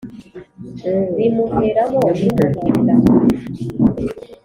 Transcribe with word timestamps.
rimuheramo 1.15 2.01
n' 2.17 2.23
umuhunda: 2.37 2.95